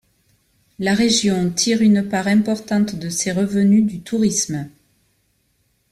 [0.79, 4.67] La région tire une part importante de ses revenus du tourisme.